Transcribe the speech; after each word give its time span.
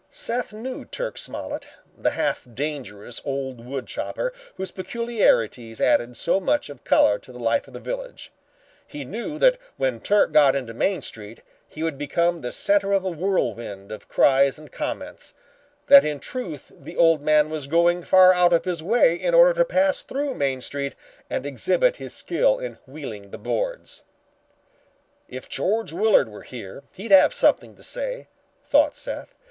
Seth 0.09 0.51
knew 0.51 0.83
Turk 0.83 1.15
Smollet, 1.15 1.67
the 1.95 2.09
half 2.09 2.47
dangerous 2.51 3.21
old 3.23 3.63
wood 3.63 3.85
chopper 3.85 4.33
whose 4.55 4.71
peculiarities 4.71 5.79
added 5.79 6.17
so 6.17 6.39
much 6.39 6.71
of 6.71 6.83
color 6.83 7.19
to 7.19 7.31
the 7.31 7.37
life 7.37 7.67
of 7.67 7.75
the 7.75 7.79
village. 7.79 8.31
He 8.87 9.05
knew 9.05 9.37
that 9.37 9.59
when 9.77 9.99
Turk 9.99 10.31
got 10.31 10.55
into 10.55 10.73
Main 10.73 11.03
Street 11.03 11.43
he 11.67 11.83
would 11.83 11.99
become 11.99 12.41
the 12.41 12.51
center 12.51 12.93
of 12.93 13.05
a 13.05 13.11
whirlwind 13.11 13.91
of 13.91 14.07
cries 14.07 14.57
and 14.57 14.71
comments, 14.71 15.35
that 15.85 16.03
in 16.03 16.19
truth 16.19 16.71
the 16.75 16.97
old 16.97 17.21
man 17.21 17.51
was 17.51 17.67
going 17.67 18.01
far 18.01 18.33
out 18.33 18.53
of 18.53 18.65
his 18.65 18.81
way 18.81 19.13
in 19.13 19.35
order 19.35 19.53
to 19.53 19.65
pass 19.65 20.01
through 20.01 20.33
Main 20.33 20.61
Street 20.61 20.95
and 21.29 21.45
exhibit 21.45 21.97
his 21.97 22.11
skill 22.15 22.57
in 22.57 22.79
wheeling 22.87 23.29
the 23.29 23.37
boards. 23.37 24.01
"If 25.29 25.47
George 25.47 25.93
Willard 25.93 26.27
were 26.29 26.41
here, 26.41 26.81
he'd 26.93 27.11
have 27.11 27.35
something 27.35 27.75
to 27.75 27.83
say," 27.83 28.25
thought 28.63 28.97
Seth. 28.97 29.35